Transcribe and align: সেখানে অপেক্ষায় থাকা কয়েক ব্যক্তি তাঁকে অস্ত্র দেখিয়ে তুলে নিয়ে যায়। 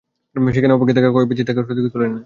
সেখানে 0.55 0.73
অপেক্ষায় 0.75 0.97
থাকা 0.97 1.09
কয়েক 1.15 1.27
ব্যক্তি 1.29 1.43
তাঁকে 1.47 1.59
অস্ত্র 1.61 1.73
দেখিয়ে 1.77 1.93
তুলে 1.93 2.03
নিয়ে 2.05 2.13
যায়। 2.13 2.19